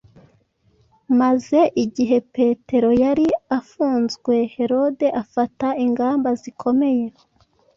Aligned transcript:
maze 1.19 1.59
igihe 1.83 2.17
Petero 2.35 2.89
yari 3.03 3.27
afunzwe 3.59 4.33
Herode 4.55 5.07
afata 5.21 5.67
ingamba 5.85 6.29
zikomeye. 6.41 7.05